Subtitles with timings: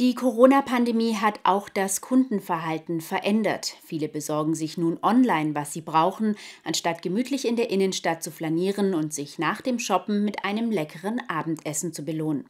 [0.00, 3.76] Die Corona-Pandemie hat auch das Kundenverhalten verändert.
[3.84, 8.94] Viele besorgen sich nun online, was sie brauchen, anstatt gemütlich in der Innenstadt zu flanieren
[8.94, 12.46] und sich nach dem Shoppen mit einem leckeren Abendessen zu belohnen.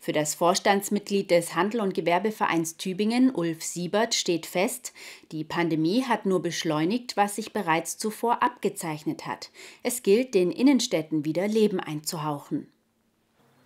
[0.00, 4.92] Für das Vorstandsmitglied des Handel- und Gewerbevereins Tübingen, Ulf Siebert, steht fest,
[5.30, 9.50] die Pandemie hat nur beschleunigt, was sich bereits zuvor abgezeichnet hat.
[9.84, 12.66] Es gilt, den Innenstädten wieder Leben einzuhauchen.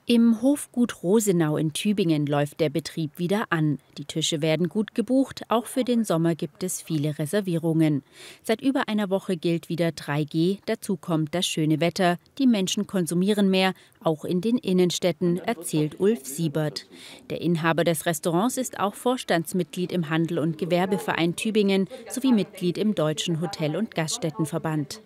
[0.05, 3.79] Im Hofgut Rosenau in Tübingen läuft der Betrieb wieder an.
[3.98, 8.03] Die Tische werden gut gebucht, auch für den Sommer gibt es viele Reservierungen.
[8.43, 12.18] Seit über einer Woche gilt wieder 3G, dazu kommt das schöne Wetter.
[12.39, 16.89] Die Menschen konsumieren mehr, auch in den Innenstädten, erzählt Ulf Siebert.
[17.30, 22.96] Der Inhaber des Restaurants ist auch Vorstandsmitglied im Handel- und Gewerbeverein Tübingen sowie Mitglied im
[22.96, 25.00] Deutschen Hotel- und Gaststättenverband.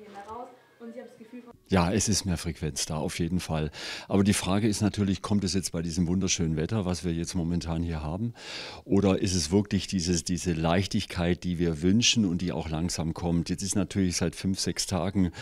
[1.69, 3.73] Ja, es ist mehr Frequenz da, auf jeden Fall.
[4.07, 7.35] Aber die Frage ist natürlich, kommt es jetzt bei diesem wunderschönen Wetter, was wir jetzt
[7.35, 8.35] momentan hier haben?
[8.85, 13.51] Oder ist es wirklich dieses, diese Leichtigkeit, die wir wünschen und die auch langsam kommt?
[13.51, 15.33] Jetzt ist natürlich seit fünf, sechs Tagen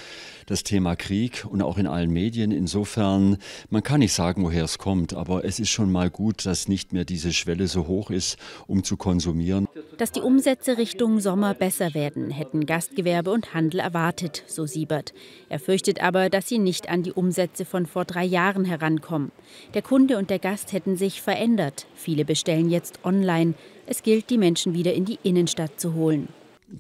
[0.46, 2.52] das Thema Krieg und auch in allen Medien.
[2.52, 3.36] Insofern,
[3.68, 6.94] man kann nicht sagen, woher es kommt, aber es ist schon mal gut, dass nicht
[6.94, 9.68] mehr diese Schwelle so hoch ist, um zu konsumieren.
[9.98, 15.14] Dass die Umsätze Richtung Sommer besser werden, hätten Gastgewerbe und Handel erwartet, so Siebert.
[15.48, 19.30] Er fürchtet aber, dass sie nicht an die Umsätze von vor drei Jahren herankommen.
[19.74, 21.86] Der Kunde und der Gast hätten sich verändert.
[21.94, 23.54] Viele bestellen jetzt online.
[23.86, 26.28] Es gilt, die Menschen wieder in die Innenstadt zu holen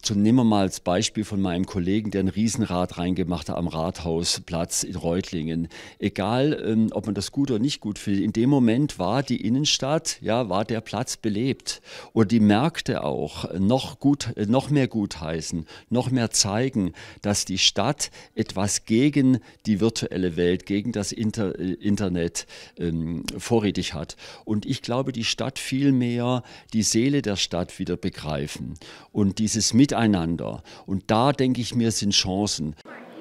[0.02, 3.68] zu nehmen wir mal als Beispiel von meinem Kollegen, der ein Riesenrad reingemacht hat am
[3.68, 5.68] Rathausplatz in Reutlingen.
[5.98, 9.44] Egal, ähm, ob man das gut oder nicht gut findet, in dem Moment war die
[9.44, 11.82] Innenstadt, ja, war der Platz belebt.
[12.12, 18.10] Und die Märkte auch noch, gut, noch mehr gutheißen, noch mehr zeigen, dass die Stadt
[18.34, 22.46] etwas gegen die virtuelle Welt, gegen das Inter äh, Internet
[22.78, 24.16] ähm, vorrätig hat.
[24.44, 28.74] Und ich glaube, die Stadt viel mehr die Seele der Stadt wieder begreifen.
[29.12, 30.62] Und dieses Miteinander.
[30.86, 32.74] Und da denke ich mir, sind Chancen.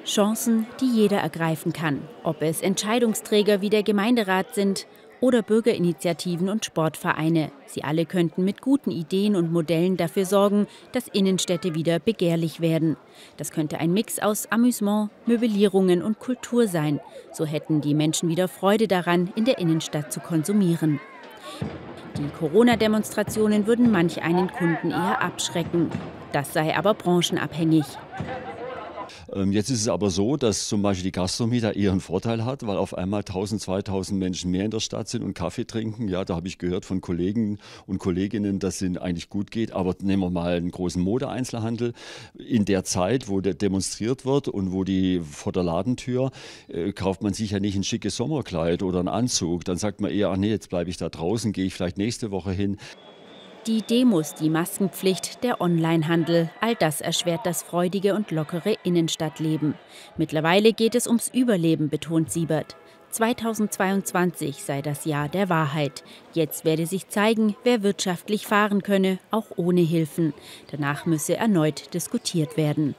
[0.04, 4.86] Chancen, die jeder ergreifen kann, ob es Entscheidungsträger wie der Gemeinderat sind
[5.20, 7.50] oder Bürgerinitiativen und Sportvereine.
[7.64, 12.98] Sie alle könnten mit guten Ideen und Modellen dafür sorgen, dass Innenstädte wieder begehrlich werden.
[13.38, 17.00] Das könnte ein Mix aus Amüsement, Möblierungen und Kultur sein.
[17.32, 21.00] So hätten die Menschen wieder Freude daran, in der Innenstadt zu konsumieren.
[22.18, 25.90] Die Corona-Demonstrationen würden manch einen Kunden eher abschrecken.
[26.34, 27.84] Das sei aber branchenabhängig.
[29.32, 32.66] Ähm, jetzt ist es aber so, dass zum Beispiel die Gastronomie da einen Vorteil hat,
[32.66, 36.08] weil auf einmal 1000, 2000 Menschen mehr in der Stadt sind und Kaffee trinken.
[36.08, 39.70] Ja, da habe ich gehört von Kollegen und Kolleginnen, dass es eigentlich gut geht.
[39.70, 41.92] Aber nehmen wir mal einen großen Modeeinzelhandel.
[42.36, 46.32] In der Zeit, wo der demonstriert wird und wo die vor der Ladentür,
[46.66, 49.64] äh, kauft man sich ja nicht ein schickes Sommerkleid oder einen Anzug.
[49.64, 52.32] Dann sagt man eher, ach nee, jetzt bleibe ich da draußen, gehe ich vielleicht nächste
[52.32, 52.78] Woche hin.
[53.66, 59.72] Die Demos, die Maskenpflicht, der Onlinehandel, all das erschwert das freudige und lockere Innenstadtleben.
[60.18, 62.76] Mittlerweile geht es ums Überleben, betont Siebert.
[63.08, 66.04] 2022 sei das Jahr der Wahrheit.
[66.34, 70.34] Jetzt werde sich zeigen, wer wirtschaftlich fahren könne, auch ohne Hilfen.
[70.70, 72.94] Danach müsse erneut diskutiert werden.